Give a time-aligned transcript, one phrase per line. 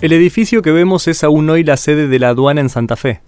[0.00, 3.20] El edificio que vemos es aún hoy la sede de la aduana en Santa Fe,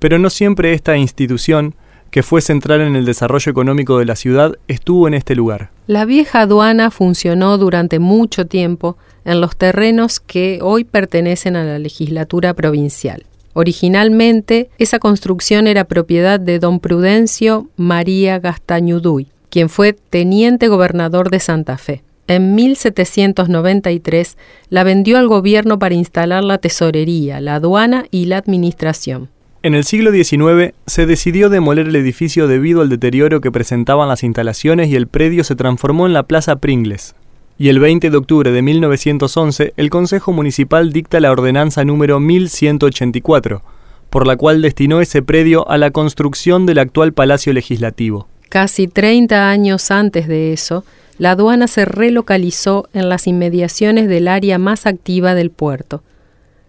[0.00, 1.76] pero no siempre esta institución,
[2.10, 5.70] que fue central en el desarrollo económico de la ciudad, estuvo en este lugar.
[5.86, 11.78] La vieja aduana funcionó durante mucho tiempo en los terrenos que hoy pertenecen a la
[11.78, 13.24] legislatura provincial.
[13.52, 21.38] Originalmente, esa construcción era propiedad de don Prudencio María Gastañuduy, quien fue teniente gobernador de
[21.38, 22.02] Santa Fe.
[22.28, 24.36] En 1793
[24.68, 29.28] la vendió al gobierno para instalar la tesorería, la aduana y la administración.
[29.62, 34.22] En el siglo XIX se decidió demoler el edificio debido al deterioro que presentaban las
[34.22, 37.14] instalaciones y el predio se transformó en la Plaza Pringles.
[37.58, 43.62] Y el 20 de octubre de 1911 el Consejo Municipal dicta la ordenanza número 1184,
[44.10, 48.28] por la cual destinó ese predio a la construcción del actual Palacio Legislativo.
[48.48, 50.84] Casi 30 años antes de eso,
[51.18, 56.02] la aduana se relocalizó en las inmediaciones del área más activa del puerto.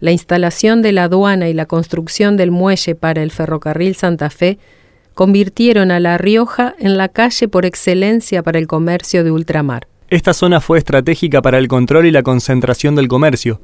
[0.00, 4.58] La instalación de la aduana y la construcción del muelle para el ferrocarril Santa Fe
[5.14, 9.86] convirtieron a La Rioja en la calle por excelencia para el comercio de ultramar.
[10.08, 13.60] Esta zona fue estratégica para el control y la concentración del comercio,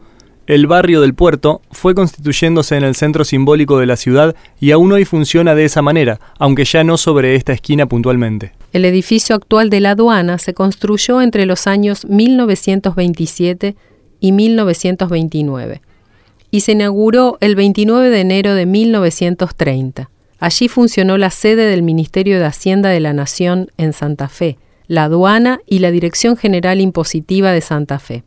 [0.46, 4.92] el barrio del puerto fue constituyéndose en el centro simbólico de la ciudad y aún
[4.92, 8.52] hoy funciona de esa manera, aunque ya no sobre esta esquina puntualmente.
[8.72, 13.74] El edificio actual de la aduana se construyó entre los años 1927
[14.20, 15.82] y 1929
[16.50, 20.10] y se inauguró el 29 de enero de 1930.
[20.38, 25.04] Allí funcionó la sede del Ministerio de Hacienda de la Nación en Santa Fe, la
[25.04, 28.22] aduana y la Dirección General Impositiva de Santa Fe.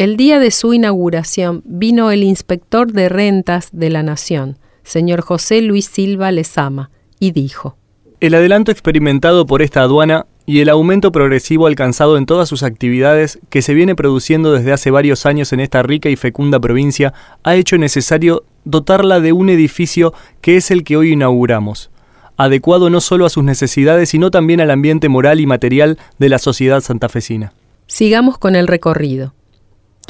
[0.00, 5.60] El día de su inauguración vino el inspector de rentas de la Nación, señor José
[5.60, 7.76] Luis Silva Lezama, y dijo,
[8.18, 13.40] El adelanto experimentado por esta aduana y el aumento progresivo alcanzado en todas sus actividades
[13.50, 17.12] que se viene produciendo desde hace varios años en esta rica y fecunda provincia
[17.42, 21.90] ha hecho necesario dotarla de un edificio que es el que hoy inauguramos,
[22.38, 26.38] adecuado no solo a sus necesidades, sino también al ambiente moral y material de la
[26.38, 27.52] sociedad santafesina.
[27.86, 29.34] Sigamos con el recorrido.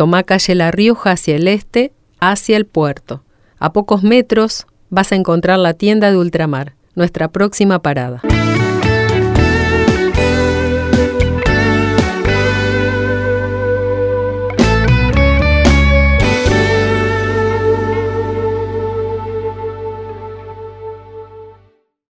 [0.00, 3.22] Toma calle La Rioja hacia el este, hacia el puerto.
[3.58, 8.22] A pocos metros vas a encontrar la tienda de ultramar, nuestra próxima parada.